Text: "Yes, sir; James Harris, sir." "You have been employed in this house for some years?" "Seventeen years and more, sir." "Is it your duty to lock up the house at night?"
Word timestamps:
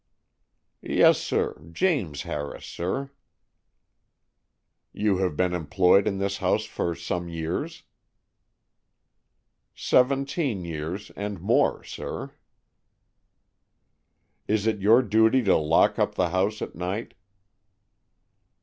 "Yes, 0.81 1.19
sir; 1.19 1.61
James 1.71 2.23
Harris, 2.23 2.65
sir." 2.65 3.11
"You 4.91 5.17
have 5.19 5.37
been 5.37 5.53
employed 5.53 6.07
in 6.07 6.17
this 6.17 6.37
house 6.37 6.65
for 6.65 6.95
some 6.95 7.29
years?" 7.29 7.83
"Seventeen 9.75 10.65
years 10.65 11.11
and 11.15 11.39
more, 11.39 11.83
sir." 11.83 12.33
"Is 14.47 14.65
it 14.65 14.81
your 14.81 15.03
duty 15.03 15.43
to 15.43 15.55
lock 15.55 15.99
up 15.99 16.15
the 16.15 16.29
house 16.29 16.63
at 16.63 16.73
night?" 16.73 17.13